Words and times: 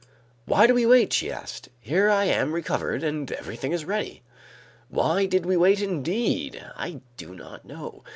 "Why 0.45 0.65
do 0.65 0.73
we 0.73 0.87
wait?" 0.87 1.13
she 1.13 1.31
asked. 1.31 1.69
"Here 1.79 2.09
I 2.09 2.25
am 2.25 2.53
recovered 2.53 3.03
and 3.03 3.31
everything 3.31 3.71
is 3.71 3.85
ready." 3.85 4.23
Why 4.89 5.27
did 5.27 5.45
we 5.45 5.55
wait, 5.55 5.79
indeed? 5.79 6.59
I 6.75 7.01
do 7.17 7.35
not 7.35 7.65
know. 7.65 8.03